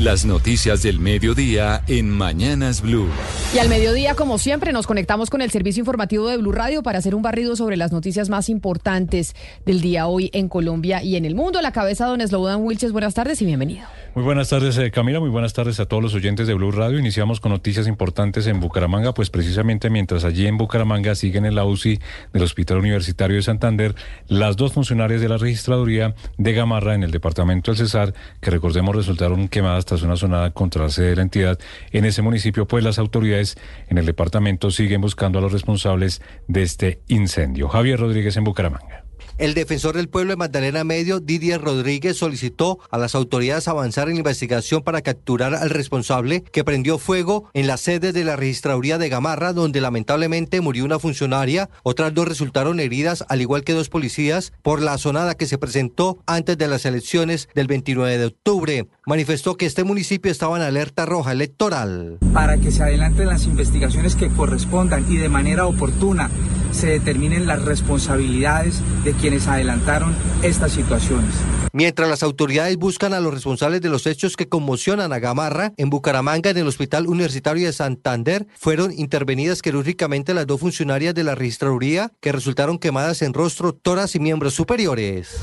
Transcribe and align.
Las 0.00 0.24
noticias 0.24 0.82
del 0.82 0.98
mediodía 0.98 1.84
en 1.86 2.08
Mañanas 2.08 2.80
Blue. 2.80 3.10
Y 3.54 3.58
al 3.58 3.68
mediodía, 3.68 4.14
como 4.14 4.38
siempre, 4.38 4.72
nos 4.72 4.86
conectamos 4.86 5.28
con 5.28 5.42
el 5.42 5.50
servicio 5.50 5.82
informativo 5.82 6.26
de 6.26 6.38
Blue 6.38 6.52
Radio 6.52 6.82
para 6.82 6.98
hacer 6.98 7.14
un 7.14 7.20
barrido 7.20 7.54
sobre 7.54 7.76
las 7.76 7.92
noticias 7.92 8.30
más 8.30 8.48
importantes 8.48 9.36
del 9.66 9.82
día 9.82 10.06
hoy 10.06 10.30
en 10.32 10.48
Colombia 10.48 11.02
y 11.02 11.16
en 11.16 11.26
el 11.26 11.34
mundo. 11.34 11.60
la 11.60 11.72
cabeza, 11.72 12.06
don 12.06 12.26
Slobodan 12.26 12.62
Wilches, 12.62 12.92
buenas 12.92 13.12
tardes 13.12 13.42
y 13.42 13.44
bienvenido. 13.44 13.86
Muy 14.12 14.24
buenas 14.24 14.48
tardes, 14.48 14.76
eh, 14.76 14.90
Camila. 14.90 15.20
Muy 15.20 15.28
buenas 15.28 15.52
tardes 15.52 15.78
a 15.78 15.86
todos 15.86 16.02
los 16.02 16.14
oyentes 16.14 16.48
de 16.48 16.54
Blue 16.54 16.72
Radio. 16.72 16.98
Iniciamos 16.98 17.38
con 17.38 17.52
noticias 17.52 17.86
importantes 17.86 18.48
en 18.48 18.58
Bucaramanga, 18.58 19.14
pues 19.14 19.30
precisamente 19.30 19.88
mientras 19.88 20.24
allí 20.24 20.48
en 20.48 20.58
Bucaramanga 20.58 21.14
siguen 21.14 21.46
en 21.46 21.54
la 21.54 21.64
UCI 21.64 22.00
del 22.32 22.42
Hospital 22.42 22.78
Universitario 22.78 23.36
de 23.36 23.42
Santander 23.42 23.94
las 24.26 24.56
dos 24.56 24.72
funcionarias 24.72 25.20
de 25.20 25.28
la 25.28 25.36
registraduría 25.36 26.16
de 26.38 26.52
Gamarra 26.52 26.96
en 26.96 27.04
el 27.04 27.12
departamento 27.12 27.70
del 27.70 27.78
Cesar, 27.78 28.12
que 28.40 28.50
recordemos 28.50 28.96
resultaron 28.96 29.46
quemadas 29.46 29.84
tras 29.84 30.02
una 30.02 30.16
sonada 30.16 30.50
contra 30.50 30.82
la 30.82 30.90
sede 30.90 31.10
de 31.10 31.16
la 31.16 31.22
entidad 31.22 31.60
en 31.92 32.04
ese 32.04 32.20
municipio, 32.20 32.66
pues 32.66 32.82
las 32.82 32.98
autoridades 32.98 33.58
en 33.90 33.98
el 33.98 34.06
departamento 34.06 34.72
siguen 34.72 35.02
buscando 35.02 35.38
a 35.38 35.42
los 35.42 35.52
responsables 35.52 36.20
de 36.48 36.62
este 36.62 37.00
incendio. 37.06 37.68
Javier 37.68 38.00
Rodríguez 38.00 38.36
en 38.36 38.42
Bucaramanga. 38.42 38.99
El 39.40 39.54
defensor 39.54 39.96
del 39.96 40.10
pueblo 40.10 40.32
de 40.32 40.36
Magdalena 40.36 40.84
Medio, 40.84 41.18
Didier 41.18 41.62
Rodríguez, 41.62 42.18
solicitó 42.18 42.78
a 42.90 42.98
las 42.98 43.14
autoridades 43.14 43.68
avanzar 43.68 44.08
en 44.08 44.16
la 44.16 44.18
investigación 44.18 44.82
para 44.82 45.00
capturar 45.00 45.54
al 45.54 45.70
responsable 45.70 46.42
que 46.42 46.62
prendió 46.62 46.98
fuego 46.98 47.48
en 47.54 47.66
la 47.66 47.78
sede 47.78 48.12
de 48.12 48.22
la 48.22 48.36
registraduría 48.36 48.98
de 48.98 49.08
Gamarra, 49.08 49.54
donde 49.54 49.80
lamentablemente 49.80 50.60
murió 50.60 50.84
una 50.84 50.98
funcionaria. 50.98 51.70
Otras 51.84 52.12
dos 52.12 52.28
resultaron 52.28 52.80
heridas, 52.80 53.24
al 53.30 53.40
igual 53.40 53.64
que 53.64 53.72
dos 53.72 53.88
policías, 53.88 54.52
por 54.60 54.82
la 54.82 54.98
sonada 54.98 55.34
que 55.34 55.46
se 55.46 55.56
presentó 55.56 56.18
antes 56.26 56.58
de 56.58 56.68
las 56.68 56.84
elecciones 56.84 57.48
del 57.54 57.66
29 57.66 58.18
de 58.18 58.26
octubre. 58.26 58.88
Manifestó 59.06 59.56
que 59.56 59.64
este 59.64 59.84
municipio 59.84 60.30
estaba 60.30 60.58
en 60.58 60.64
alerta 60.64 61.06
roja 61.06 61.32
electoral. 61.32 62.18
Para 62.34 62.58
que 62.58 62.70
se 62.70 62.82
adelanten 62.82 63.28
las 63.28 63.46
investigaciones 63.46 64.16
que 64.16 64.28
correspondan 64.28 65.10
y 65.10 65.16
de 65.16 65.30
manera 65.30 65.64
oportuna 65.64 66.28
se 66.72 66.88
determinen 66.88 67.46
las 67.46 67.62
responsabilidades 67.64 68.80
de 69.04 69.12
quienes 69.12 69.46
adelantaron 69.46 70.14
estas 70.42 70.72
situaciones. 70.72 71.34
Mientras 71.72 72.08
las 72.08 72.24
autoridades 72.24 72.76
buscan 72.76 73.14
a 73.14 73.20
los 73.20 73.32
responsables 73.32 73.80
de 73.80 73.90
los 73.90 74.06
hechos 74.06 74.36
que 74.36 74.48
conmocionan 74.48 75.12
a 75.12 75.20
Gamarra, 75.20 75.72
en 75.76 75.88
Bucaramanga, 75.88 76.50
en 76.50 76.58
el 76.58 76.66
Hospital 76.66 77.06
Universitario 77.06 77.66
de 77.66 77.72
Santander, 77.72 78.48
fueron 78.58 78.92
intervenidas 78.92 79.62
quirúrgicamente 79.62 80.34
las 80.34 80.48
dos 80.48 80.58
funcionarias 80.58 81.14
de 81.14 81.22
la 81.22 81.36
registraduría 81.36 82.10
que 82.20 82.32
resultaron 82.32 82.78
quemadas 82.78 83.22
en 83.22 83.34
rostro, 83.34 83.72
toras 83.72 84.16
y 84.16 84.18
miembros 84.18 84.54
superiores. 84.54 85.36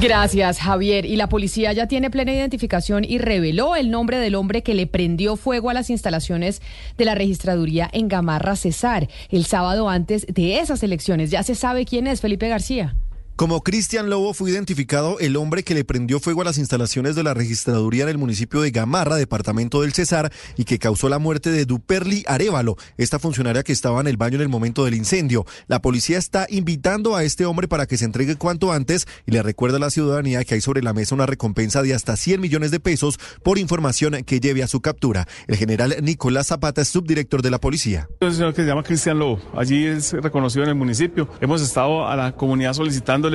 Gracias, 0.00 0.58
Javier. 0.58 1.06
Y 1.06 1.14
la 1.14 1.28
policía 1.28 1.72
ya 1.72 1.86
tiene 1.86 2.10
plena 2.10 2.32
identificación 2.32 3.04
y 3.04 3.18
reveló 3.18 3.76
el 3.76 3.90
nombre 3.90 4.18
del 4.18 4.34
hombre 4.34 4.64
que 4.64 4.74
le 4.74 4.88
prendió 4.88 5.36
fuego 5.36 5.70
a 5.70 5.74
las 5.74 5.90
instalaciones 5.90 6.60
de 6.96 7.04
la 7.04 7.14
registraduría 7.14 7.88
en 7.92 8.08
Gamarra, 8.08 8.56
Cesar, 8.56 9.08
el 9.30 9.46
sábado 9.46 9.88
antes 9.88 10.26
de 10.26 10.58
esas 10.58 10.82
elecciones. 10.82 11.30
Ya 11.30 11.44
se 11.44 11.54
sabe 11.54 11.86
quién 11.86 12.08
es 12.08 12.20
Felipe 12.20 12.48
García. 12.48 12.96
Como 13.38 13.62
Cristian 13.62 14.10
Lobo 14.10 14.34
fue 14.34 14.50
identificado 14.50 15.20
el 15.20 15.36
hombre 15.36 15.62
que 15.62 15.72
le 15.72 15.84
prendió 15.84 16.18
fuego 16.18 16.42
a 16.42 16.44
las 16.44 16.58
instalaciones 16.58 17.14
de 17.14 17.22
la 17.22 17.34
registraduría 17.34 18.02
en 18.02 18.08
el 18.08 18.18
municipio 18.18 18.62
de 18.62 18.72
Gamarra, 18.72 19.14
departamento 19.14 19.82
del 19.82 19.92
Cesar, 19.92 20.32
y 20.56 20.64
que 20.64 20.80
causó 20.80 21.08
la 21.08 21.20
muerte 21.20 21.52
de 21.52 21.64
Duperli 21.64 22.24
Arevalo, 22.26 22.74
esta 22.96 23.20
funcionaria 23.20 23.62
que 23.62 23.70
estaba 23.70 24.00
en 24.00 24.08
el 24.08 24.16
baño 24.16 24.34
en 24.34 24.42
el 24.42 24.48
momento 24.48 24.84
del 24.84 24.96
incendio. 24.96 25.46
La 25.68 25.80
policía 25.80 26.18
está 26.18 26.48
invitando 26.50 27.14
a 27.14 27.22
este 27.22 27.46
hombre 27.46 27.68
para 27.68 27.86
que 27.86 27.96
se 27.96 28.06
entregue 28.06 28.34
cuanto 28.34 28.72
antes 28.72 29.06
y 29.24 29.30
le 29.30 29.40
recuerda 29.44 29.76
a 29.76 29.80
la 29.82 29.90
ciudadanía 29.90 30.42
que 30.42 30.54
hay 30.54 30.60
sobre 30.60 30.82
la 30.82 30.92
mesa 30.92 31.14
una 31.14 31.26
recompensa 31.26 31.80
de 31.84 31.94
hasta 31.94 32.16
100 32.16 32.40
millones 32.40 32.72
de 32.72 32.80
pesos 32.80 33.20
por 33.44 33.58
información 33.58 34.24
que 34.24 34.40
lleve 34.40 34.64
a 34.64 34.66
su 34.66 34.80
captura. 34.80 35.28
El 35.46 35.54
general 35.54 35.94
Nicolás 36.02 36.48
Zapata 36.48 36.80
es 36.80 36.88
subdirector 36.88 37.42
de 37.42 37.52
la 37.52 37.60
policía. 37.60 38.08
Un 38.20 38.34
señor 38.34 38.52
que 38.52 38.62
se 38.62 38.66
llama 38.66 38.82
Cristian 38.82 39.20
Lobo, 39.20 39.40
allí 39.56 39.86
es 39.86 40.12
reconocido 40.12 40.64
en 40.64 40.70
el 40.70 40.74
municipio. 40.74 41.28
Hemos 41.40 41.62
estado 41.62 42.04
a 42.08 42.16
la 42.16 42.32
comunidad 42.32 42.72
solicitando 42.72 43.27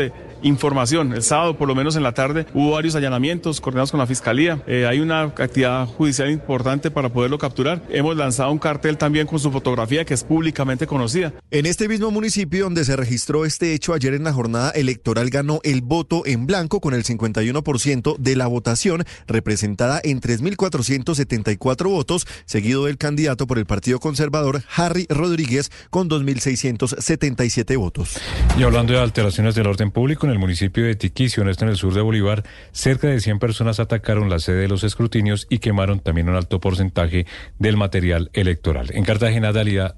información. 0.43 1.13
El 1.13 1.23
sábado, 1.23 1.57
por 1.57 1.67
lo 1.67 1.75
menos 1.75 1.95
en 1.95 2.03
la 2.03 2.11
tarde, 2.11 2.45
hubo 2.53 2.71
varios 2.71 2.95
allanamientos 2.95 3.61
coordinados 3.61 3.91
con 3.91 3.99
la 3.99 4.07
Fiscalía. 4.07 4.61
Eh, 4.67 4.85
hay 4.85 4.99
una 4.99 5.21
actividad 5.21 5.85
judicial 5.87 6.29
importante 6.29 6.91
para 6.91 7.09
poderlo 7.09 7.37
capturar. 7.37 7.81
Hemos 7.89 8.15
lanzado 8.15 8.51
un 8.51 8.59
cartel 8.59 8.97
también 8.97 9.27
con 9.27 9.39
su 9.39 9.51
fotografía 9.51 10.05
que 10.05 10.13
es 10.13 10.23
públicamente 10.23 10.87
conocida. 10.87 11.33
En 11.51 11.65
este 11.65 11.87
mismo 11.87 12.11
municipio 12.11 12.65
donde 12.65 12.85
se 12.85 12.95
registró 12.95 13.45
este 13.45 13.73
hecho 13.73 13.93
ayer 13.93 14.13
en 14.13 14.23
la 14.23 14.33
jornada 14.33 14.71
electoral 14.71 15.29
ganó 15.29 15.59
el 15.63 15.81
voto 15.81 16.23
en 16.25 16.45
blanco 16.45 16.79
con 16.79 16.93
el 16.93 17.03
51% 17.03 18.17
de 18.17 18.35
la 18.35 18.47
votación 18.47 19.05
representada 19.27 20.01
en 20.03 20.21
3.474 20.21 21.89
votos, 21.89 22.27
seguido 22.45 22.85
del 22.85 22.97
candidato 22.97 23.47
por 23.47 23.57
el 23.57 23.65
Partido 23.65 23.99
Conservador 23.99 24.63
Harry 24.75 25.05
Rodríguez 25.09 25.71
con 25.89 26.09
2.677 26.09 27.77
votos. 27.77 28.17
Y 28.57 28.63
hablando 28.63 28.93
de 28.93 28.99
alteraciones 28.99 29.55
del 29.55 29.67
orden 29.67 29.82
público 29.91 30.25
en 30.25 30.31
el 30.31 30.39
municipio 30.39 30.85
de 30.85 30.95
Tiquicio, 30.95 31.43
en 31.43 31.49
este 31.49 31.65
en 31.65 31.69
el 31.69 31.77
sur 31.77 31.93
de 31.93 32.01
Bolívar, 32.01 32.43
cerca 32.71 33.07
de 33.07 33.19
100 33.19 33.39
personas 33.39 33.79
atacaron 33.79 34.29
la 34.29 34.39
sede 34.39 34.61
de 34.61 34.67
los 34.67 34.83
escrutinios 34.83 35.47
y 35.49 35.59
quemaron 35.59 35.99
también 35.99 36.29
un 36.29 36.35
alto 36.35 36.59
porcentaje 36.59 37.25
del 37.59 37.77
material 37.77 38.29
electoral. 38.33 38.89
En 38.93 39.03
Cartagena, 39.03 39.51
Dalida 39.51 39.95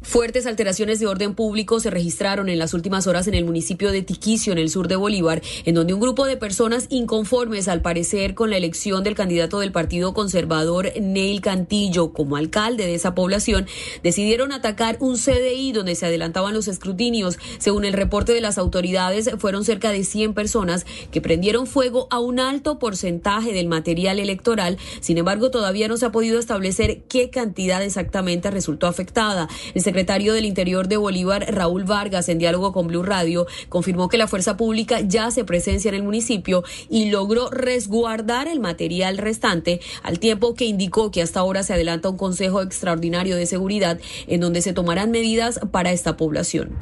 Fuertes 0.00 0.46
alteraciones 0.46 1.00
de 1.00 1.06
orden 1.08 1.34
público 1.34 1.80
se 1.80 1.90
registraron 1.90 2.48
en 2.48 2.58
las 2.58 2.72
últimas 2.72 3.06
horas 3.08 3.26
en 3.26 3.34
el 3.34 3.44
municipio 3.44 3.90
de 3.90 4.00
Tiquicio, 4.00 4.52
en 4.52 4.58
el 4.58 4.70
sur 4.70 4.86
de 4.86 4.94
Bolívar, 4.94 5.42
en 5.64 5.74
donde 5.74 5.92
un 5.92 6.00
grupo 6.00 6.24
de 6.24 6.36
personas 6.36 6.86
inconformes, 6.88 7.66
al 7.66 7.82
parecer, 7.82 8.34
con 8.34 8.48
la 8.48 8.56
elección 8.56 9.02
del 9.02 9.16
candidato 9.16 9.58
del 9.58 9.72
Partido 9.72 10.14
Conservador, 10.14 10.92
Neil 11.00 11.40
Cantillo, 11.40 12.12
como 12.12 12.36
alcalde 12.36 12.86
de 12.86 12.94
esa 12.94 13.14
población, 13.14 13.66
decidieron 14.02 14.52
atacar 14.52 14.96
un 15.00 15.16
CDI 15.16 15.72
donde 15.72 15.96
se 15.96 16.06
adelantaban 16.06 16.54
los 16.54 16.68
escrutinios. 16.68 17.38
Según 17.58 17.84
el 17.84 17.92
reporte 17.92 18.32
de 18.32 18.40
las 18.40 18.56
autoridades, 18.56 19.30
fueron 19.38 19.64
cerca 19.64 19.90
de 19.90 20.04
100 20.04 20.32
personas 20.32 20.86
que 21.10 21.20
prendieron 21.20 21.66
fuego 21.66 22.06
a 22.10 22.20
un 22.20 22.38
alto 22.38 22.78
porcentaje 22.78 23.52
del 23.52 23.66
material 23.66 24.20
electoral. 24.20 24.78
Sin 25.00 25.18
embargo, 25.18 25.50
todavía 25.50 25.88
no 25.88 25.96
se 25.96 26.06
ha 26.06 26.12
podido 26.12 26.38
establecer 26.38 27.02
qué 27.08 27.30
cantidad 27.30 27.82
exactamente 27.82 28.50
resultó 28.50 28.86
afectada 28.86 29.27
secretario 29.76 30.34
del 30.34 30.44
Interior 30.44 30.88
de 30.88 30.96
Bolívar, 30.96 31.46
Raúl 31.54 31.84
Vargas, 31.84 32.28
en 32.28 32.38
diálogo 32.38 32.72
con 32.72 32.86
Blue 32.86 33.02
Radio, 33.02 33.46
confirmó 33.68 34.08
que 34.08 34.18
la 34.18 34.26
fuerza 34.26 34.56
pública 34.56 35.00
ya 35.00 35.30
se 35.30 35.44
presencia 35.44 35.88
en 35.88 35.94
el 35.94 36.02
municipio 36.02 36.64
y 36.88 37.10
logró 37.10 37.50
resguardar 37.50 38.48
el 38.48 38.60
material 38.60 39.18
restante, 39.18 39.80
al 40.02 40.18
tiempo 40.18 40.54
que 40.54 40.64
indicó 40.64 41.10
que 41.10 41.22
hasta 41.22 41.40
ahora 41.40 41.62
se 41.62 41.74
adelanta 41.74 42.08
un 42.08 42.16
Consejo 42.16 42.62
Extraordinario 42.62 43.36
de 43.36 43.46
Seguridad 43.46 43.98
en 44.26 44.40
donde 44.40 44.62
se 44.62 44.72
tomarán 44.72 45.10
medidas 45.10 45.60
para 45.70 45.92
esta 45.92 46.16
población. 46.16 46.76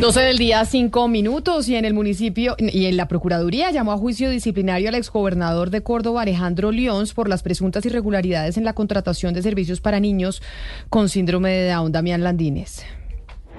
12 0.00 0.20
del 0.20 0.38
día, 0.38 0.64
cinco 0.64 1.06
minutos, 1.06 1.68
y 1.68 1.76
en 1.76 1.84
el 1.84 1.94
municipio 1.94 2.56
y 2.58 2.86
en 2.86 2.96
la 2.96 3.06
Procuraduría 3.06 3.70
llamó 3.70 3.92
a 3.92 3.96
juicio 3.96 4.28
disciplinario 4.28 4.88
al 4.88 4.96
exgobernador 4.96 5.70
de 5.70 5.82
Córdoba, 5.82 6.22
Alejandro 6.22 6.72
León, 6.72 7.06
por 7.14 7.28
las 7.28 7.44
presuntas 7.44 7.86
irregularidades 7.86 8.56
en 8.56 8.64
la 8.64 8.72
contratación 8.72 9.34
de 9.34 9.42
servicios 9.42 9.80
para 9.80 10.00
niños 10.00 10.42
con 10.90 11.08
síndrome 11.14 11.50
de 11.50 11.68
Down, 11.68 11.92
Damián 11.92 12.24
Landines. 12.24 12.84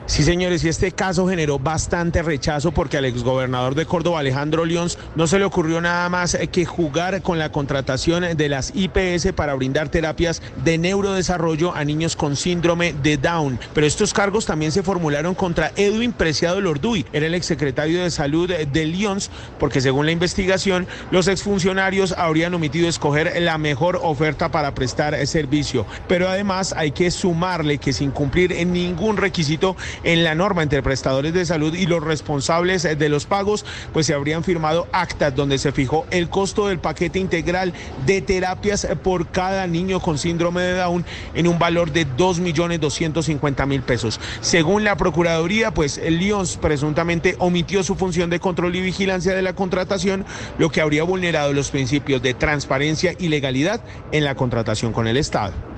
Sí, 0.07 0.23
señores, 0.23 0.63
y 0.63 0.69
este 0.69 0.91
caso 0.91 1.27
generó 1.27 1.57
bastante 1.57 2.21
rechazo 2.21 2.71
porque 2.71 2.97
al 2.97 3.05
exgobernador 3.05 3.73
de 3.73 3.87
Córdoba, 3.87 4.19
Alejandro 4.19 4.63
León, 4.63 4.87
no 5.15 5.25
se 5.25 5.39
le 5.39 5.45
ocurrió 5.45 5.81
nada 5.81 6.07
más 6.09 6.37
que 6.51 6.63
jugar 6.63 7.23
con 7.23 7.39
la 7.39 7.51
contratación 7.51 8.37
de 8.37 8.49
las 8.49 8.71
IPS 8.75 9.33
para 9.35 9.55
brindar 9.55 9.89
terapias 9.89 10.43
de 10.63 10.77
neurodesarrollo 10.77 11.73
a 11.73 11.83
niños 11.83 12.15
con 12.15 12.35
síndrome 12.35 12.93
de 12.93 13.17
Down. 13.17 13.59
Pero 13.73 13.87
estos 13.87 14.13
cargos 14.13 14.45
también 14.45 14.71
se 14.71 14.83
formularon 14.83 15.33
contra 15.33 15.71
Edwin 15.75 16.13
Preciado 16.13 16.61
Lorduy, 16.61 17.07
era 17.11 17.25
el 17.25 17.33
exsecretario 17.33 18.03
de 18.03 18.11
Salud 18.11 18.47
de 18.47 18.85
León, 18.85 19.17
porque 19.57 19.81
según 19.81 20.05
la 20.05 20.11
investigación, 20.11 20.85
los 21.09 21.27
exfuncionarios 21.27 22.13
habrían 22.15 22.53
omitido 22.53 22.87
escoger 22.87 23.41
la 23.41 23.57
mejor 23.57 23.99
oferta 24.03 24.51
para 24.51 24.75
prestar 24.75 25.25
servicio. 25.25 25.87
Pero 26.07 26.29
además 26.29 26.75
hay 26.77 26.91
que 26.91 27.09
sumarle 27.09 27.79
que 27.79 27.91
sin 27.91 28.11
cumplir 28.11 28.55
ningún 28.67 29.17
requisito, 29.17 29.75
en 30.03 30.23
la 30.23 30.35
norma 30.35 30.63
entre 30.63 30.83
prestadores 30.83 31.33
de 31.33 31.45
salud 31.45 31.73
y 31.73 31.85
los 31.85 32.03
responsables 32.03 32.83
de 32.83 33.09
los 33.09 33.25
pagos, 33.25 33.65
pues 33.93 34.05
se 34.05 34.13
habrían 34.13 34.43
firmado 34.43 34.87
actas 34.91 35.35
donde 35.35 35.57
se 35.57 35.71
fijó 35.71 36.05
el 36.11 36.29
costo 36.29 36.67
del 36.67 36.79
paquete 36.79 37.19
integral 37.19 37.73
de 38.05 38.21
terapias 38.21 38.87
por 39.03 39.27
cada 39.29 39.67
niño 39.67 39.99
con 39.99 40.17
síndrome 40.17 40.61
de 40.61 40.73
Down 40.73 41.05
en 41.33 41.47
un 41.47 41.59
valor 41.59 41.91
de 41.91 42.07
2.250.000 42.07 43.81
pesos. 43.81 44.19
Según 44.41 44.83
la 44.83 44.97
Procuraduría, 44.97 45.71
pues 45.71 45.97
Lyons 45.97 46.57
presuntamente 46.57 47.35
omitió 47.39 47.83
su 47.83 47.95
función 47.95 48.29
de 48.29 48.39
control 48.39 48.75
y 48.75 48.81
vigilancia 48.81 49.33
de 49.33 49.41
la 49.41 49.53
contratación, 49.53 50.25
lo 50.57 50.69
que 50.69 50.81
habría 50.81 51.03
vulnerado 51.03 51.53
los 51.53 51.71
principios 51.71 52.21
de 52.21 52.33
transparencia 52.33 53.13
y 53.17 53.27
legalidad 53.27 53.81
en 54.11 54.23
la 54.23 54.35
contratación 54.35 54.93
con 54.93 55.07
el 55.07 55.17
Estado. 55.17 55.74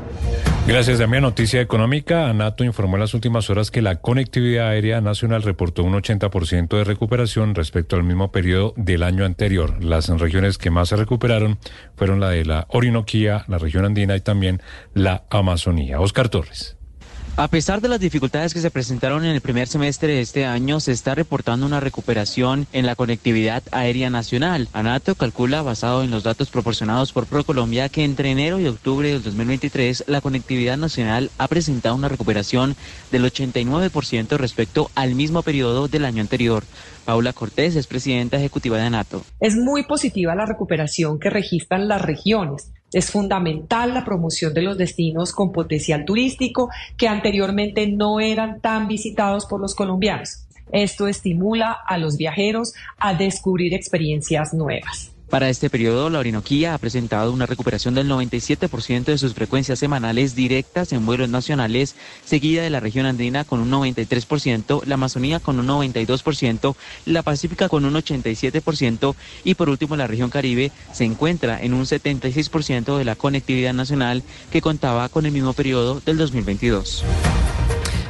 Gracias, 0.68 1.00
Damián. 1.00 1.24
Noticia 1.24 1.62
económica. 1.62 2.28
ANATO 2.28 2.66
informó 2.66 2.98
en 2.98 3.00
las 3.00 3.14
últimas 3.14 3.50
horas 3.50 3.72
que 3.72 3.81
la 3.81 4.02
conectividad 4.02 4.68
aérea 4.68 5.00
nacional 5.00 5.42
reportó 5.42 5.84
un 5.86 5.94
80% 5.94 6.78
de 6.78 6.84
recuperación 6.84 7.56
respecto 7.56 7.96
al 7.96 8.04
mismo 8.04 8.34
periodo 8.34 8.74
del 8.75 9.04
año 9.04 9.24
anterior. 9.24 9.81
Las 9.81 10.10
regiones 10.10 10.58
que 10.58 10.69
más 10.69 10.90
se 10.90 10.98
recuperaron 10.98 11.58
fueron 11.96 12.19
la 12.19 12.31
de 12.31 12.44
la 12.44 12.66
Orinoquía, 12.69 13.46
la 13.48 13.60
región 13.60 13.86
andina 13.86 14.18
y 14.18 14.22
también 14.22 14.62
la 14.94 15.24
Amazonía. 15.30 16.02
Oscar 16.02 16.28
Torres. 16.28 16.77
A 17.39 17.50
pesar 17.50 17.81
de 17.81 17.88
las 17.88 18.00
dificultades 18.00 18.51
que 18.56 18.62
se 18.62 18.72
presentaron 18.72 19.24
en 19.24 19.30
el 19.30 19.42
primer 19.42 19.68
semestre 19.68 20.12
de 20.12 20.22
este 20.22 20.48
año, 20.48 20.80
se 20.80 20.92
está 20.92 21.13
reportando 21.13 21.68
una 21.68 21.80
recuperación 21.80 22.66
en 22.74 22.88
la 22.88 22.95
conectividad 22.95 23.62
aérea 23.69 24.10
nacional. 24.10 24.69
ANATO 24.74 25.13
calcula, 25.13 25.62
basado 25.62 26.01
en 26.01 26.10
los 26.10 26.24
datos 26.24 26.50
proporcionados 26.50 27.13
por 27.13 27.28
ProColombia, 27.28 27.89
que 27.89 28.04
entre 28.04 28.31
enero 28.31 28.60
y 28.60 28.66
octubre 28.66 29.10
del 29.10 29.22
2023 29.22 30.06
la 30.07 30.19
conectividad 30.19 30.78
nacional 30.78 31.30
ha 31.38 31.48
presentado 31.48 31.94
una 31.94 32.10
recuperación 32.10 32.75
del 33.12 33.31
89% 33.31 34.36
respecto 34.38 34.90
al 34.95 35.13
mismo 35.13 35.44
periodo 35.44 35.88
del 35.88 36.06
año 36.06 36.22
anterior. 36.22 36.63
Paula 37.06 37.33
Cortés 37.33 37.75
es 37.75 37.86
presidenta 37.86 38.38
ejecutiva 38.38 38.78
de 38.78 38.88
ANATO. 38.88 39.22
Es 39.40 39.56
muy 39.56 39.83
positiva 39.83 40.33
la 40.33 40.48
recuperación 40.48 41.19
que 41.19 41.30
registran 41.30 41.88
las 41.88 42.01
regiones. 42.01 42.74
Es 42.94 43.12
fundamental 43.12 43.94
la 43.94 44.06
promoción 44.06 44.54
de 44.54 44.62
los 44.62 44.78
destinos 44.78 45.34
con 45.34 45.51
potencial 45.51 46.06
turístico 46.06 46.69
que 46.95 47.07
anteriormente 47.07 47.88
no 47.88 48.19
eran 48.19 48.62
tan 48.62 48.88
visitados 48.88 49.45
por 49.45 49.60
los 49.60 49.75
colombianos. 49.75 50.45
Esto 50.72 51.07
estimula 51.07 51.72
a 51.72 51.98
los 51.98 52.18
viajeros 52.18 52.74
a 52.98 53.13
descubrir 53.13 53.74
experiencias 53.74 54.54
nuevas. 54.54 55.17
Para 55.30 55.50
este 55.50 55.70
periodo, 55.70 56.10
la 56.10 56.20
Orinoquía 56.20 56.74
ha 56.74 56.78
presentado 56.78 57.34
una 57.34 57.46
recuperación 57.46 57.94
del 57.94 58.10
97% 58.10 59.04
de 59.04 59.18
sus 59.18 59.34
frecuencias 59.34 59.78
semanales 59.78 60.36
directas 60.36 60.94
en 60.94 61.06
vuelos 61.06 61.28
nacionales, 61.28 61.96
seguida 62.24 62.62
de 62.62 62.70
la 62.70 62.80
región 62.80 63.06
andina 63.06 63.44
con 63.44 63.60
un 63.60 63.70
93%, 63.70 64.86
la 64.86 64.94
Amazonía 64.94 65.42
con 65.42 65.60
un 65.60 65.68
92%, 65.68 66.76
la 67.06 67.24
Pacífica 67.24 67.68
con 67.68 67.84
un 67.84 67.96
87% 67.96 69.16
y 69.44 69.56
por 69.56 69.70
último 69.70 69.98
la 69.98 70.08
región 70.08 70.30
Caribe 70.30 70.72
se 70.94 71.04
encuentra 71.04 71.62
en 71.62 71.74
un 71.74 71.84
76% 71.84 72.98
de 72.98 73.06
la 73.06 73.16
conectividad 73.16 73.74
nacional 73.74 74.24
que 74.50 74.62
contaba 74.62 75.10
con 75.10 75.26
el 75.26 75.34
mismo 75.34 75.52
periodo 75.52 76.02
del 76.06 76.18
2022. 76.18 77.04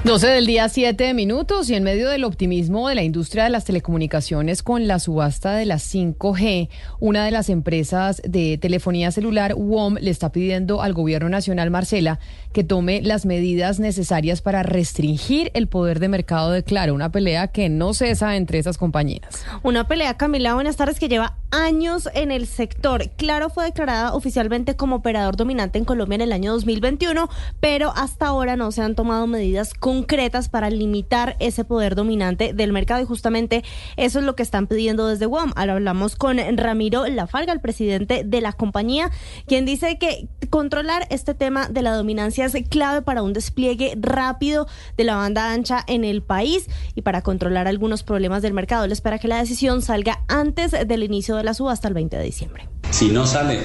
12 0.08 0.26
del 0.26 0.46
día, 0.46 0.70
7 0.70 1.14
minutos 1.14 1.70
y 1.70 1.76
en 1.76 1.84
medio 1.84 2.08
del 2.10 2.24
optimismo 2.24 2.88
de 2.88 2.96
la 2.96 3.04
industria 3.04 3.44
de 3.44 3.50
las 3.50 3.66
telecomunicaciones 3.66 4.64
con 4.64 4.88
la 4.88 5.00
subasta 5.00 5.52
de 5.56 5.66
las 5.66 5.94
5G, 5.94 6.70
una 7.02 7.26
de 7.26 7.32
las 7.32 7.50
empresas 7.50 8.22
de 8.24 8.58
telefonía 8.58 9.12
celular, 9.12 9.56
WOM, 9.56 9.96
le 10.00 10.10
está 10.10 10.32
pidiendo 10.32 10.82
al 10.82 10.94
gobierno 10.94 11.28
nacional, 11.28 11.72
Marcela, 11.72 12.20
que 12.54 12.64
tome 12.64 13.02
las 13.02 13.26
medidas 13.26 13.82
necesarias 13.82 14.42
para 14.42 14.64
restringir 14.64 15.52
el 15.54 15.68
poder 15.68 16.00
de 16.00 16.08
mercado 16.08 16.52
de 16.52 16.64
Claro, 16.64 16.94
una 16.94 17.12
pelea 17.12 17.50
que 17.50 17.68
no 17.68 17.94
cesa 17.94 18.38
entre 18.38 18.60
esas 18.60 18.78
compañías. 18.78 19.44
Una 19.62 19.90
pelea, 19.90 20.16
Camila, 20.16 20.54
buenas 20.54 20.78
tardes, 20.78 21.00
que 21.00 21.10
lleva 21.10 21.36
años 21.52 22.10
en 22.14 22.32
el 22.32 22.48
sector. 22.48 23.10
Claro 23.18 23.50
fue 23.50 23.66
declarada 23.66 24.14
oficialmente 24.14 24.76
como 24.76 24.98
operador 24.98 25.36
dominante 25.36 25.80
en 25.80 25.86
Colombia 25.86 26.16
en 26.16 26.22
el 26.22 26.32
año 26.32 26.54
2021, 26.54 27.30
pero 27.60 27.92
hasta 27.96 28.28
ahora 28.28 28.56
no 28.56 28.72
se 28.72 28.82
han 28.82 28.96
tomado 28.96 29.28
medidas 29.28 29.74
concretas 29.98 30.48
para 30.48 30.70
limitar 30.70 31.36
ese 31.40 31.64
poder 31.64 31.96
dominante 31.96 32.54
del 32.54 32.72
mercado 32.72 33.02
y 33.02 33.06
justamente 33.06 33.64
eso 33.96 34.20
es 34.20 34.26
lo 34.26 34.36
que 34.36 34.44
están 34.44 34.68
pidiendo 34.68 35.08
desde 35.08 35.26
WOM. 35.26 35.54
Ahora 35.56 35.74
hablamos 35.74 36.16
con 36.16 36.38
Ramiro 36.56 37.08
Lafarga, 37.08 37.52
el 37.52 37.62
presidente 37.62 38.24
de 38.24 38.42
la 38.42 38.54
compañía, 38.54 39.10
quien 39.48 39.66
dice 39.66 39.98
que 39.98 40.28
controlar 40.52 41.08
este 41.10 41.34
tema 41.34 41.68
de 41.68 41.82
la 41.82 41.94
dominancia 41.94 42.46
es 42.46 42.56
clave 42.70 43.02
para 43.02 43.24
un 43.24 43.34
despliegue 43.34 43.98
rápido 44.00 44.68
de 44.98 45.04
la 45.04 45.16
banda 45.16 45.52
ancha 45.52 45.84
en 45.88 46.04
el 46.04 46.22
país 46.22 46.68
y 46.94 47.02
para 47.02 47.24
controlar 47.24 47.68
algunos 47.68 48.04
problemas 48.04 48.44
del 48.44 48.54
mercado. 48.54 48.86
Le 48.86 48.94
espera 48.94 49.18
que 49.18 49.28
la 49.28 49.40
decisión 49.40 49.82
salga 49.82 50.24
antes 50.28 50.72
del 50.72 51.02
inicio 51.02 51.38
de 51.38 51.44
la 51.44 51.56
subasta 51.56 51.88
el 51.88 51.96
20 51.96 52.18
de 52.18 52.24
diciembre. 52.24 52.70
Si 52.92 53.10
no 53.10 53.26
sale, 53.26 53.62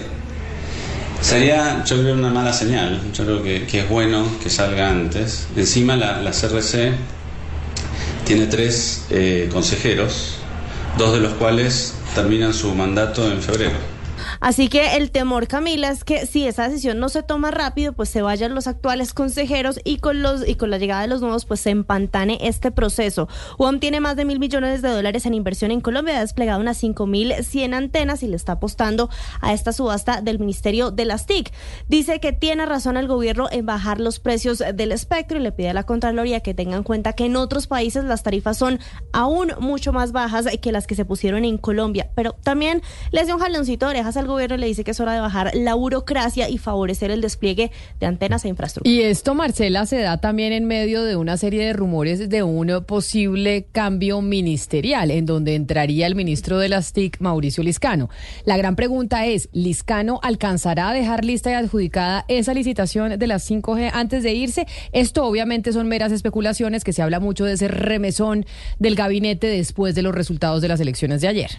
Sería, 1.23 1.85
yo 1.85 2.01
creo, 2.01 2.15
una 2.15 2.31
mala 2.31 2.53
señal. 2.53 3.01
Yo 3.15 3.25
creo 3.25 3.43
que, 3.43 3.79
es 3.79 3.89
bueno 3.89 4.27
que 4.43 4.51
salga 4.51 4.91
antes. 4.91 5.47
Encima 5.57 5.97
la, 5.97 6.31
CRC 6.31 6.93
tiene 8.27 8.47
tres 8.47 9.07
eh, 9.09 9.49
consejeros, 9.53 10.39
dos 10.99 11.15
de 11.15 11.21
los 11.21 11.33
cuales 11.35 11.95
terminan 12.17 12.53
su 12.53 12.75
mandato 12.75 13.31
en 13.31 13.41
febrero. 13.41 13.92
Así 14.43 14.69
que 14.69 14.97
el 14.97 15.13
temor, 15.13 15.47
Camila, 15.47 15.89
es 15.89 16.03
que 16.03 16.27
si 16.27 16.49
esa 16.49 16.69
decisión 16.69 16.99
no 16.99 17.09
se 17.09 17.23
toma 17.23 17.53
rápido, 17.53 17.93
pues 17.93 18.09
se 18.09 18.23
vayan 18.23 18.57
los 18.57 18.67
actuales 18.67 19.15
consejeros 19.15 19.79
y 19.85 19.99
con 19.99 20.21
los 20.21 20.47
y 20.49 20.57
con 20.57 20.69
la 20.69 20.79
llegada 20.79 21.03
de 21.03 21.07
los 21.07 21.21
nuevos, 21.21 21.45
pues 21.45 21.61
se 21.61 21.71
empantane 21.71 22.39
este 22.41 22.73
proceso. 22.73 23.29
UOM 23.57 23.79
tiene 23.79 24.01
más 24.01 24.17
de 24.17 24.25
mil 24.25 24.41
millones 24.41 24.83
de 24.83 24.89
dólares 24.89 25.27
en 25.27 25.35
inversión 25.35 25.71
en 25.71 25.81
Colombia, 25.81 26.19
ha 26.19 26.23
desplegado 26.23 26.61
unas 26.61 26.77
cinco 26.77 27.07
mil 27.07 27.33
cien 27.45 27.73
antenas 27.73 28.25
y 28.25 28.27
le 28.27 28.35
está 28.35 28.55
apostando 28.55 29.09
a 29.41 29.53
esta 29.53 29.73
subasta 29.73 30.23
del 30.23 30.41
Ministerio 30.41 30.91
de 30.91 31.05
las 31.05 31.27
TIC. 31.27 31.53
Dice 31.87 32.19
que 32.19 32.33
tiene 32.33 32.67
razón 32.67 32.97
el 32.97 33.07
gobierno 33.07 33.47
en 33.53 33.65
bajar 33.65 34.01
los 34.01 34.19
precios 34.19 34.59
del 34.59 34.91
espectro 34.91 35.39
y 35.39 35.43
le 35.43 35.53
pide 35.53 35.71
a 35.71 35.75
la 35.75 35.85
Contraloría 35.85 36.41
que 36.41 36.53
tengan 36.53 36.79
en 36.79 36.83
cuenta 36.83 37.13
que 37.13 37.27
en 37.27 37.37
otros 37.37 37.69
países 37.69 38.03
las 38.03 38.25
tarifas 38.25 38.59
son 38.59 38.81
aún 39.13 39.53
mucho 39.61 39.93
más 39.93 40.11
bajas 40.11 40.49
que 40.61 40.73
las 40.73 40.89
que 40.89 40.97
se 40.97 41.05
pusieron 41.05 41.45
en 41.45 41.59
Colombia. 41.59 42.11
Pero 42.17 42.33
también 42.43 42.83
les 43.13 43.27
dio 43.27 43.37
un 43.37 43.41
jaloncito 43.41 43.87
de 43.87 43.91
orejas 43.91 44.17
al 44.17 44.32
gobierno 44.33 44.57
le 44.57 44.67
dice 44.67 44.85
que 44.85 44.91
es 44.91 45.01
hora 45.01 45.15
de 45.15 45.21
bajar 45.21 45.51
la 45.55 45.75
burocracia 45.75 46.49
y 46.49 46.59
favorecer 46.59 47.11
el 47.11 47.21
despliegue 47.21 47.71
de 48.01 48.07
antenas 48.07 48.45
e 48.45 48.49
infraestructura. 48.49 48.93
Y 48.93 49.03
esto, 49.03 49.35
Marcela, 49.35 49.87
se 49.87 50.01
da 50.01 50.19
también 50.19 50.53
en 50.53 50.67
medio 50.67 51.05
de 51.05 51.17
una 51.17 51.37
serie 51.37 51.65
de 51.65 51.73
rumores 51.73 52.29
de 52.29 52.43
un 52.43 52.63
posible 52.87 53.67
cambio 53.73 54.23
ministerial, 54.23 55.11
en 55.11 55.27
donde 55.27 55.55
entraría 55.55 56.07
el 56.07 56.15
ministro 56.15 56.59
de 56.59 56.69
las 56.69 56.93
TIC, 56.93 57.21
Mauricio 57.21 57.63
Liscano. 57.63 58.09
La 58.45 58.57
gran 58.57 58.77
pregunta 58.77 59.27
es, 59.27 59.49
¿Liscano 59.53 60.21
alcanzará 60.23 60.91
a 60.91 60.95
dejar 60.95 61.25
lista 61.25 61.51
y 61.51 61.55
adjudicada 61.55 62.25
esa 62.29 62.55
licitación 62.55 63.19
de 63.19 63.27
las 63.27 63.51
5G 63.51 63.91
antes 63.93 64.23
de 64.23 64.33
irse? 64.33 64.67
Esto 64.93 65.25
obviamente 65.25 65.73
son 65.73 65.89
meras 65.89 66.13
especulaciones 66.13 66.85
que 66.85 66.93
se 66.93 67.03
habla 67.03 67.21
mucho 67.21 67.45
de 67.45 67.55
ese 67.55 67.69
remesón 67.69 68.47
del 68.79 68.95
gabinete 68.95 69.47
después 69.47 69.95
de 69.95 70.03
los 70.03 70.15
resultados 70.15 70.63
de 70.63 70.69
las 70.69 70.81
elecciones 70.81 71.21
de 71.21 71.29
ayer. 71.29 71.51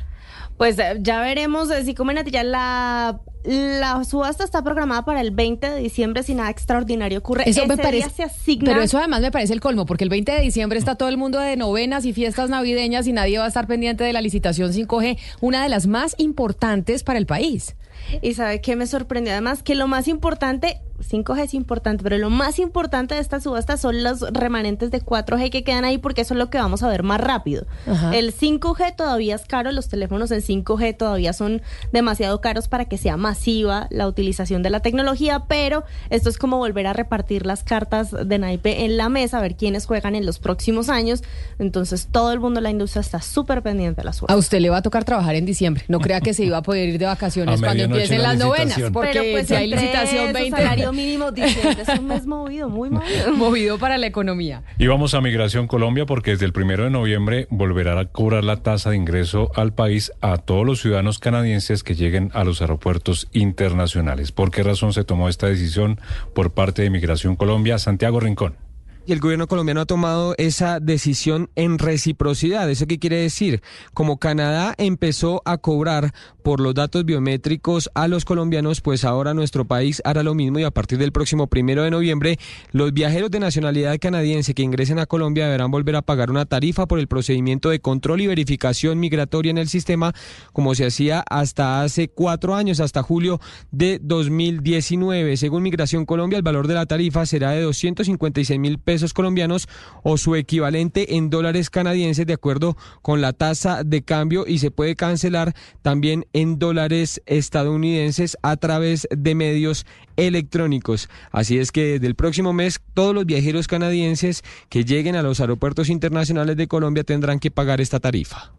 Pues 0.57 0.77
eh, 0.79 0.97
ya 1.01 1.21
veremos 1.21 1.69
eh, 1.71 1.83
si 1.83 1.93
comen 1.93 2.23
ya 2.25 2.43
la 2.43 3.19
la 3.45 4.03
subasta 4.05 4.43
está 4.43 4.63
programada 4.63 5.03
para 5.03 5.19
el 5.19 5.31
20 5.31 5.69
de 5.69 5.79
diciembre 5.81 6.23
si 6.23 6.33
nada 6.33 6.49
extraordinario 6.49 7.19
ocurre. 7.19 7.43
Eso 7.45 7.65
me 7.67 7.75
parece, 7.75 8.27
pero 8.63 8.81
eso 8.81 8.97
además 8.97 9.21
me 9.21 9.31
parece 9.31 9.53
el 9.53 9.59
colmo, 9.59 9.85
porque 9.85 10.05
el 10.05 10.09
20 10.09 10.31
de 10.31 10.39
diciembre 10.39 10.79
está 10.79 10.95
todo 10.95 11.09
el 11.09 11.17
mundo 11.17 11.39
de 11.39 11.57
novenas 11.57 12.05
y 12.05 12.13
fiestas 12.13 12.49
navideñas 12.49 13.05
y 13.07 13.11
nadie 13.11 13.39
va 13.39 13.45
a 13.45 13.47
estar 13.49 13.67
pendiente 13.67 14.03
de 14.03 14.13
la 14.13 14.21
licitación 14.21 14.71
5G, 14.71 15.17
una 15.41 15.63
de 15.63 15.69
las 15.69 15.87
más 15.87 16.15
importantes 16.17 17.03
para 17.03 17.19
el 17.19 17.25
país. 17.25 17.75
Y 18.22 18.33
sabe 18.33 18.62
qué 18.62 18.76
me 18.76 18.88
sorprendió 18.88 19.33
además 19.33 19.64
que 19.64 19.76
lo 19.76 19.88
más 19.88 20.07
importante 20.07 20.81
5G 21.04 21.44
es 21.44 21.54
importante, 21.54 22.04
pero 22.04 22.18
lo 22.18 22.30
más 22.30 22.60
importante 22.60 23.16
de 23.16 23.22
esta 23.22 23.40
subasta 23.40 23.78
son 23.78 24.04
los 24.04 24.22
remanentes 24.22 24.92
de 24.92 25.02
4G 25.02 25.50
que 25.50 25.64
quedan 25.64 25.86
ahí 25.86 25.98
porque 25.98 26.22
eso 26.22 26.33
es 26.33 26.38
lo 26.38 26.50
que 26.50 26.57
vamos 26.57 26.83
a 26.83 26.88
ver 26.88 27.04
más 27.04 27.19
rápido. 27.19 27.66
El 28.14 28.33
5G 28.33 28.95
todavía 28.95 29.36
es 29.36 29.45
caro, 29.45 29.72
los 29.72 29.90
teléfonos 29.90 30.31
en 30.31 30.42
5G 30.42 30.98
todavía 30.98 31.33
son 31.33 31.62
demasiado 31.92 32.42
caros 32.42 32.68
para 32.68 32.86
que 32.86 32.98
sea 32.98 33.18
masiva 33.18 33.88
la 33.90 34.07
utilización 34.07 34.64
de 34.64 34.69
la 34.69 34.80
tecnología, 34.80 35.44
pero 35.48 35.83
esto 36.10 36.30
es 36.30 36.38
como 36.38 36.57
volver 36.57 36.88
a 36.88 36.94
repartir 36.94 37.45
las 37.45 37.64
cartas 37.64 38.12
de 38.12 38.38
naipe 38.38 38.86
en 38.86 38.98
la 38.98 39.10
mesa, 39.10 39.40
a 39.40 39.42
ver 39.42 39.56
quiénes 39.56 39.86
juegan 39.86 40.16
en 40.16 40.26
los 40.26 40.40
próximos 40.40 40.90
años. 40.90 41.24
Entonces 41.60 42.07
todo 42.12 42.31
el 42.31 42.40
mundo 42.40 42.60
de 42.60 42.64
la 42.64 42.72
industria 42.72 43.02
está 43.02 43.22
súper 43.22 43.62
pendiente 43.62 44.02
de 44.02 44.06
la 44.06 44.14
subasta. 44.14 44.33
A 44.33 44.38
usted 44.38 44.60
le 44.60 44.69
va 44.69 44.78
a 44.78 44.81
tocar 44.81 45.04
trabajar 45.04 45.36
en 45.36 45.45
diciembre. 45.45 45.83
No 45.88 46.00
crea 46.00 46.22
que 46.22 46.33
se 46.33 46.44
iba 46.45 46.57
a 46.57 46.64
poder 46.64 46.90
ir 46.90 47.00
de 47.00 47.06
vacaciones 47.06 47.62
cuando 47.62 47.88
empiecen 47.94 48.21
las 48.21 48.38
novenas, 48.38 48.80
porque 48.92 49.31
pues, 49.31 49.47
si 49.47 49.56
hay 49.56 49.68
licitación 49.68 50.33
20 50.33 50.92
mínimo 50.92 51.31
diciembre. 51.31 51.83
Es 51.83 52.00
un 52.00 52.07
mes 52.07 52.26
movido, 52.26 52.69
muy 52.69 52.90
movido. 52.92 53.33
movido 53.35 53.78
para 53.78 53.97
la 53.97 54.07
economía. 54.07 54.64
Y 54.78 54.88
vamos 54.88 55.14
a 55.14 55.21
Migración 55.21 55.68
Colombia 55.68 56.06
porque 56.06 56.31
desde 56.31 56.45
el 56.45 56.54
primero 56.54 56.83
de 56.83 56.90
noviembre 56.90 57.47
volverá 57.50 58.00
a 58.00 58.06
cobrar 58.06 58.44
la 58.44 58.57
tasa 58.57 58.92
de 58.92 58.97
ingreso 58.97 59.52
al 59.56 59.73
país 59.73 60.12
a 60.21 60.38
todos 60.38 60.66
los 60.66 60.81
ciudadanos 60.81 61.19
canadienses 61.19 61.83
que 61.83 61.95
lleguen 61.95 62.31
a 62.33 62.44
los 62.44 62.62
aeropuertos 62.62 63.28
internacionales. 63.33 64.31
¿Por 64.31 64.52
qué 64.52 64.64
razón 64.64 64.94
se 64.94 65.04
tomó 65.04 65.30
esta 65.30 65.47
decisión 65.47 66.00
por 66.33 66.52
parte 66.52 66.81
de 66.81 66.90
Migración 66.90 67.35
Colombia? 67.35 67.78
Santiago 67.78 68.19
Rincón. 68.19 68.62
Y 69.06 69.12
el 69.12 69.19
gobierno 69.19 69.48
colombiano 69.48 69.81
ha 69.81 69.86
tomado 69.86 70.33
esa 70.38 70.80
decisión 70.80 71.50
en 71.56 71.78
reciprocidad. 71.78 72.69
¿Eso 72.69 72.88
qué 72.88 73.00
quiere 73.00 73.18
decir? 73.18 73.62
Como 73.94 74.18
Canadá 74.18 74.76
empezó 74.78 75.42
a 75.44 75.57
cobrar 75.57 76.14
por 76.42 76.62
los 76.62 76.74
datos 76.74 77.04
biométricos 77.04 77.90
a 77.95 78.07
los 78.07 78.24
colombianos, 78.24 78.80
pues 78.80 79.04
ahora 79.04 79.33
nuestro 79.33 79.66
país 79.66 80.02
hará 80.06 80.24
lo 80.24 80.36
mismo 80.36 80.60
y 80.60 80.64
a 80.64 80.72
partir 80.72 81.00
del 81.00 81.12
próximo 81.12 81.48
primero 81.48 81.83
de 81.83 81.92
noviembre, 81.92 82.40
los 82.72 82.94
viajeros 82.94 83.30
de 83.30 83.42
nacionalidad 83.42 83.98
canadiense 84.00 84.54
que 84.54 84.64
ingresen 84.64 85.00
a 85.00 85.06
Colombia 85.06 85.45
deberán 85.45 85.72
volver 85.72 85.98
a 85.98 86.02
pagar 86.02 86.31
una 86.31 86.45
tarifa 86.45 86.86
por 86.86 87.00
el 87.00 87.07
procedimiento 87.07 87.69
de 87.69 87.81
control 87.81 88.22
y 88.22 88.28
verificación 88.28 89.02
migratoria 89.02 89.50
en 89.50 89.57
el 89.57 89.68
sistema, 89.68 90.14
como 90.54 90.76
se 90.76 90.86
hacía 90.86 91.26
hasta 91.30 91.81
hace 91.81 92.07
cuatro 92.07 92.56
años, 92.56 92.80
hasta 92.80 93.04
julio 93.04 93.42
de 93.72 94.00
2019. 94.02 95.36
Según 95.36 95.64
Migración 95.64 96.06
Colombia, 96.06 96.38
el 96.38 96.44
valor 96.44 96.68
de 96.68 96.76
la 96.76 96.86
tarifa 96.86 97.26
será 97.26 97.52
de 97.52 97.62
256 97.62 98.60
mil 98.60 98.80
pesos 98.80 98.93
colombianos 99.14 99.68
o 100.04 100.18
su 100.18 100.35
equivalente 100.35 101.16
en 101.16 101.30
dólares 101.30 101.69
canadienses 101.69 102.28
de 102.28 102.33
acuerdo 102.33 102.78
con 103.02 103.21
la 103.21 103.33
tasa 103.33 103.83
de 103.83 104.04
cambio 104.04 104.45
y 104.47 104.59
se 104.59 104.71
puede 104.71 104.95
cancelar 104.95 105.56
también 105.81 106.26
en 106.33 106.59
dólares 106.59 107.21
estadounidenses 107.26 108.38
a 108.42 108.57
través 108.57 109.07
de 109.09 109.35
medios 109.35 109.85
electrónicos. 110.16 111.09
Así 111.31 111.57
es 111.57 111.71
que 111.71 111.94
desde 111.94 112.07
el 112.07 112.16
próximo 112.16 112.54
mes 112.54 112.80
todos 112.94 113.16
los 113.16 113.26
viajeros 113.26 113.68
canadienses 113.68 114.44
que 114.69 114.85
lleguen 114.85 115.16
a 115.16 115.23
los 115.23 115.40
aeropuertos 115.40 115.90
internacionales 115.90 116.56
de 116.57 116.68
Colombia 116.68 117.04
tendrán 117.04 117.40
que 117.40 117.52
pagar 117.52 117.81
esta 117.81 118.00
tarifa. 118.00 118.54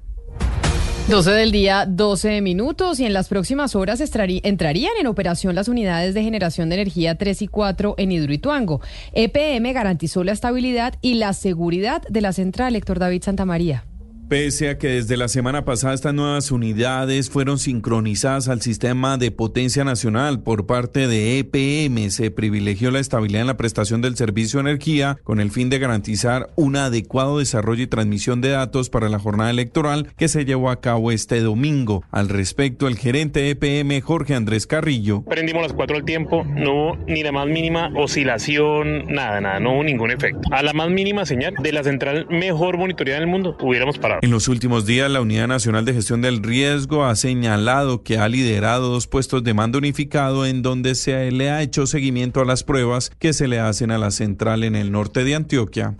12 1.08 1.32
del 1.32 1.52
día, 1.52 1.84
12 1.86 2.40
minutos 2.40 2.98
y 2.98 3.04
en 3.04 3.12
las 3.12 3.28
próximas 3.28 3.76
horas 3.76 4.00
entrarían 4.00 4.92
en 4.98 5.06
operación 5.06 5.54
las 5.54 5.68
unidades 5.68 6.14
de 6.14 6.22
generación 6.22 6.70
de 6.70 6.76
energía 6.76 7.16
3 7.16 7.42
y 7.42 7.46
4 7.46 7.94
en 7.98 8.10
Hidroituango. 8.10 8.80
EPM 9.12 9.70
garantizó 9.74 10.24
la 10.24 10.32
estabilidad 10.32 10.94
y 11.02 11.14
la 11.14 11.34
seguridad 11.34 12.00
de 12.08 12.22
la 12.22 12.32
central, 12.32 12.74
Héctor 12.74 13.00
David 13.00 13.22
Santamaría. 13.22 13.84
Pese 14.28 14.70
a 14.70 14.78
que 14.78 14.88
desde 14.88 15.18
la 15.18 15.28
semana 15.28 15.66
pasada 15.66 15.92
estas 15.92 16.14
nuevas 16.14 16.50
unidades 16.50 17.28
fueron 17.28 17.58
sincronizadas 17.58 18.48
al 18.48 18.62
sistema 18.62 19.18
de 19.18 19.30
potencia 19.30 19.84
nacional 19.84 20.42
por 20.42 20.66
parte 20.66 21.06
de 21.06 21.38
EPM, 21.38 22.10
se 22.10 22.30
privilegió 22.30 22.90
la 22.90 23.00
estabilidad 23.00 23.42
en 23.42 23.48
la 23.48 23.58
prestación 23.58 24.00
del 24.00 24.16
servicio 24.16 24.62
de 24.62 24.70
energía 24.70 25.18
con 25.24 25.40
el 25.40 25.50
fin 25.50 25.68
de 25.68 25.78
garantizar 25.78 26.48
un 26.56 26.76
adecuado 26.76 27.38
desarrollo 27.38 27.82
y 27.82 27.86
transmisión 27.86 28.40
de 28.40 28.48
datos 28.48 28.88
para 28.88 29.10
la 29.10 29.18
jornada 29.18 29.50
electoral 29.50 30.08
que 30.16 30.28
se 30.28 30.46
llevó 30.46 30.70
a 30.70 30.80
cabo 30.80 31.12
este 31.12 31.40
domingo. 31.40 32.02
Al 32.10 32.30
respecto, 32.30 32.88
el 32.88 32.96
gerente 32.96 33.40
de 33.40 33.50
EPM, 33.50 34.00
Jorge 34.00 34.34
Andrés 34.34 34.66
Carrillo. 34.66 35.22
Prendimos 35.24 35.62
las 35.62 35.74
cuatro 35.74 35.96
al 35.96 36.04
tiempo, 36.04 36.44
no 36.44 36.72
hubo 36.72 36.96
ni 37.06 37.22
la 37.22 37.30
más 37.30 37.46
mínima 37.46 37.92
oscilación, 37.94 39.04
nada, 39.06 39.42
nada, 39.42 39.60
no 39.60 39.74
hubo 39.74 39.84
ningún 39.84 40.10
efecto. 40.10 40.40
A 40.50 40.62
la 40.62 40.72
más 40.72 40.88
mínima 40.88 41.26
señal 41.26 41.54
de 41.62 41.72
la 41.72 41.84
central 41.84 42.26
mejor 42.30 42.78
monitoreada 42.78 43.20
del 43.20 43.28
mundo, 43.28 43.56
hubiéramos 43.60 43.98
parado. 43.98 44.13
En 44.22 44.30
los 44.30 44.48
últimos 44.48 44.86
días, 44.86 45.10
la 45.10 45.20
Unidad 45.20 45.48
Nacional 45.48 45.84
de 45.84 45.94
Gestión 45.94 46.20
del 46.20 46.42
Riesgo 46.42 47.04
ha 47.04 47.14
señalado 47.16 48.02
que 48.02 48.18
ha 48.18 48.28
liderado 48.28 48.90
dos 48.90 49.06
puestos 49.06 49.44
de 49.44 49.54
mando 49.54 49.78
unificado 49.78 50.46
en 50.46 50.62
donde 50.62 50.94
se 50.94 51.30
le 51.30 51.50
ha 51.50 51.62
hecho 51.62 51.86
seguimiento 51.86 52.40
a 52.40 52.44
las 52.44 52.64
pruebas 52.64 53.10
que 53.18 53.32
se 53.32 53.48
le 53.48 53.60
hacen 53.60 53.90
a 53.90 53.98
la 53.98 54.10
central 54.10 54.64
en 54.64 54.76
el 54.76 54.92
norte 54.92 55.24
de 55.24 55.34
Antioquia. 55.34 55.96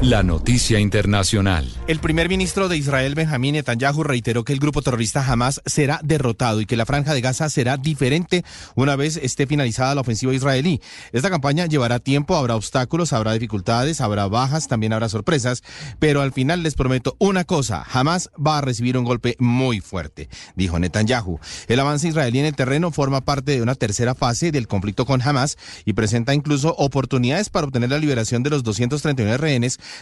La 0.00 0.22
noticia 0.22 0.78
internacional. 0.78 1.66
El 1.88 1.98
primer 1.98 2.28
ministro 2.28 2.68
de 2.68 2.76
Israel, 2.76 3.16
Benjamín 3.16 3.54
Netanyahu, 3.54 4.04
reiteró 4.04 4.44
que 4.44 4.52
el 4.52 4.60
grupo 4.60 4.80
terrorista 4.80 5.26
Hamas 5.26 5.60
será 5.66 5.98
derrotado 6.04 6.60
y 6.60 6.66
que 6.66 6.76
la 6.76 6.86
franja 6.86 7.14
de 7.14 7.20
Gaza 7.20 7.50
será 7.50 7.76
diferente 7.76 8.44
una 8.76 8.94
vez 8.94 9.16
esté 9.16 9.48
finalizada 9.48 9.96
la 9.96 10.02
ofensiva 10.02 10.32
israelí. 10.32 10.80
Esta 11.12 11.30
campaña 11.30 11.66
llevará 11.66 11.98
tiempo, 11.98 12.36
habrá 12.36 12.54
obstáculos, 12.54 13.12
habrá 13.12 13.32
dificultades, 13.32 14.00
habrá 14.00 14.28
bajas, 14.28 14.68
también 14.68 14.92
habrá 14.92 15.08
sorpresas, 15.08 15.64
pero 15.98 16.22
al 16.22 16.32
final 16.32 16.62
les 16.62 16.74
prometo 16.74 17.16
una 17.18 17.42
cosa, 17.42 17.84
Hamas 17.92 18.30
va 18.34 18.58
a 18.58 18.60
recibir 18.60 18.96
un 18.96 19.04
golpe 19.04 19.34
muy 19.40 19.80
fuerte, 19.80 20.28
dijo 20.54 20.78
Netanyahu. 20.78 21.40
El 21.66 21.80
avance 21.80 22.06
israelí 22.06 22.38
en 22.38 22.46
el 22.46 22.54
terreno 22.54 22.92
forma 22.92 23.24
parte 23.24 23.52
de 23.52 23.62
una 23.62 23.74
tercera 23.74 24.14
fase 24.14 24.52
del 24.52 24.68
conflicto 24.68 25.06
con 25.06 25.22
Hamas 25.22 25.56
y 25.84 25.94
presenta 25.94 26.34
incluso 26.34 26.72
oportunidades 26.78 27.48
para 27.48 27.66
obtener 27.66 27.90
la 27.90 27.98
liberación 27.98 28.44
de 28.44 28.50
los 28.50 28.62
239 28.62 29.36
rehenes 29.38 29.55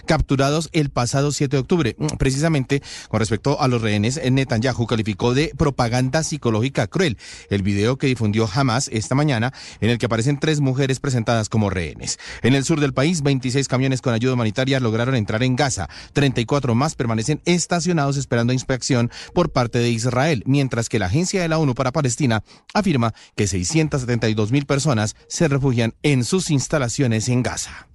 capturados 0.06 0.68
el 0.73 0.90
pasado 0.90 1.32
7 1.32 1.56
de 1.56 1.61
octubre. 1.61 1.96
Mm, 1.99 2.06
precisamente 2.18 2.82
con 3.08 3.20
respecto 3.20 3.61
a 3.61 3.68
los 3.68 3.82
rehenes, 3.82 4.20
Netanyahu 4.30 4.87
calificó 4.87 5.34
de 5.34 5.52
propaganda 5.56 6.23
psicológica 6.23 6.87
cruel 6.87 7.18
el 7.50 7.62
video 7.62 7.96
que 7.99 8.06
difundió 8.06 8.49
Hamas 8.52 8.88
esta 8.92 9.14
mañana 9.14 9.52
en 9.80 9.90
el 9.90 9.99
que 9.99 10.06
aparecen 10.06 10.38
tres 10.38 10.61
mujeres 10.61 11.00
presentadas 11.00 11.49
como 11.49 11.70
rehenes. 11.70 12.18
En 12.42 12.54
el 12.54 12.64
sur 12.64 12.80
del 12.80 12.94
país, 12.94 13.23
26 13.23 13.68
camiones 13.68 14.00
con 14.00 14.14
ayuda 14.14 14.34
humanitaria 14.34 14.80
lograron 14.80 15.14
entrar 15.14 15.42
en 15.42 15.56
Gaza. 15.56 15.88
34 16.12 16.75
más 16.75 16.94
permanecen 16.94 17.40
estacionados 17.44 18.16
esperando 18.16 18.52
inspección 18.52 19.11
por 19.32 19.52
parte 19.52 19.78
de 19.78 19.90
Israel, 19.90 20.42
mientras 20.46 20.88
que 20.88 20.99
la 20.99 21.06
Agencia 21.06 21.42
de 21.42 21.49
la 21.49 21.58
ONU 21.58 21.75
para 21.75 21.92
Palestina 21.92 22.42
afirma 22.73 23.14
que 23.37 23.46
672 23.46 24.52
mil 24.52 24.66
personas 24.66 25.16
se 25.28 25.49
refugian 25.49 25.94
en 26.02 26.25
sus 26.25 26.50
instalaciones 26.50 27.28
en 27.28 27.42
Gaza. 27.42 27.88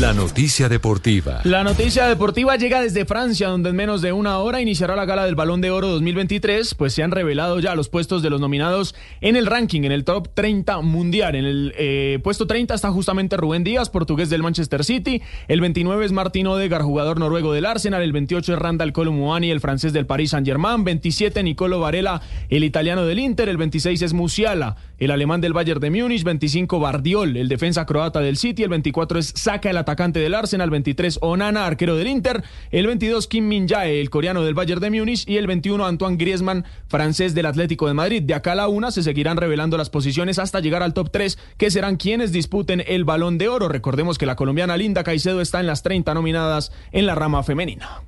La 0.00 0.14
noticia 0.14 0.70
deportiva. 0.70 1.42
La 1.44 1.62
noticia 1.62 2.06
deportiva 2.06 2.56
llega 2.56 2.80
desde 2.80 3.04
Francia, 3.04 3.48
donde 3.48 3.68
en 3.68 3.76
menos 3.76 4.00
de 4.00 4.12
una 4.12 4.38
hora 4.38 4.62
iniciará 4.62 4.96
la 4.96 5.04
gala 5.04 5.26
del 5.26 5.34
Balón 5.34 5.60
de 5.60 5.70
Oro 5.70 5.88
2023, 5.88 6.74
pues 6.74 6.94
se 6.94 7.02
han 7.02 7.10
revelado 7.10 7.60
ya 7.60 7.74
los 7.74 7.90
puestos 7.90 8.22
de 8.22 8.30
los 8.30 8.40
nominados 8.40 8.94
en 9.20 9.36
el 9.36 9.44
ranking, 9.44 9.82
en 9.82 9.92
el 9.92 10.04
top 10.04 10.30
30 10.32 10.80
mundial. 10.80 11.34
En 11.34 11.44
el 11.44 11.74
eh, 11.76 12.18
puesto 12.24 12.46
30 12.46 12.74
está 12.74 12.90
justamente 12.90 13.36
Rubén 13.36 13.64
Díaz, 13.64 13.90
portugués 13.90 14.30
del 14.30 14.42
Manchester 14.42 14.82
City. 14.82 15.20
El 15.46 15.60
29 15.60 16.06
es 16.06 16.12
Martín 16.12 16.46
Odegaard, 16.46 16.82
jugador 16.82 17.20
noruego 17.20 17.52
del 17.52 17.66
Arsenal. 17.66 18.02
El 18.02 18.12
28 18.12 18.54
es 18.54 18.58
Randall 18.58 18.94
Colomwani, 18.94 19.50
el 19.50 19.60
francés 19.60 19.92
del 19.92 20.06
Paris 20.06 20.30
Saint-Germain. 20.30 20.84
27 20.84 21.42
Nicolo 21.42 21.80
Varela, 21.80 22.22
el 22.48 22.64
italiano 22.64 23.04
del 23.04 23.18
Inter. 23.18 23.50
El 23.50 23.58
26 23.58 24.00
es 24.00 24.12
Musiala, 24.14 24.76
el 24.98 25.10
alemán 25.10 25.42
del 25.42 25.52
Bayern 25.52 25.80
de 25.80 25.90
Múnich. 25.90 26.24
25 26.24 26.80
Bardiol, 26.80 27.36
el 27.36 27.48
defensa 27.48 27.84
croata 27.84 28.20
del 28.20 28.38
City. 28.38 28.62
El 28.62 28.70
24 28.70 29.18
es 29.18 29.34
Saka, 29.36 29.68
el 29.68 29.81
atacante 29.82 30.18
del 30.18 30.34
Arsenal, 30.34 30.70
23 30.70 31.18
Onana, 31.20 31.66
arquero 31.66 31.96
del 31.96 32.08
Inter, 32.08 32.42
el 32.70 32.86
22 32.86 33.26
Kim 33.28 33.46
Min 33.46 33.68
Jae, 33.68 34.00
el 34.00 34.10
coreano 34.10 34.42
del 34.42 34.54
Bayern 34.54 34.80
de 34.80 34.90
Múnich 34.90 35.28
y 35.28 35.36
el 35.36 35.46
21 35.46 35.84
Antoine 35.84 36.16
Griezmann, 36.16 36.64
francés 36.88 37.34
del 37.34 37.46
Atlético 37.46 37.86
de 37.86 37.94
Madrid. 37.94 38.22
De 38.22 38.34
acá 38.34 38.52
a 38.52 38.56
la 38.56 38.68
una 38.68 38.90
se 38.90 39.02
seguirán 39.02 39.36
revelando 39.36 39.76
las 39.76 39.90
posiciones 39.90 40.38
hasta 40.38 40.60
llegar 40.60 40.82
al 40.82 40.94
top 40.94 41.10
3, 41.10 41.38
que 41.56 41.70
serán 41.70 41.96
quienes 41.96 42.32
disputen 42.32 42.82
el 42.86 43.04
Balón 43.04 43.38
de 43.38 43.48
Oro. 43.48 43.68
Recordemos 43.68 44.18
que 44.18 44.26
la 44.26 44.36
colombiana 44.36 44.76
Linda 44.76 45.04
Caicedo 45.04 45.40
está 45.40 45.60
en 45.60 45.66
las 45.66 45.82
30 45.82 46.14
nominadas 46.14 46.72
en 46.92 47.06
la 47.06 47.14
rama 47.14 47.42
femenina. 47.42 48.02